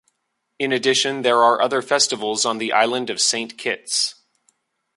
[0.57, 4.15] In addition, there are other festivals on the island of Saint Kitts.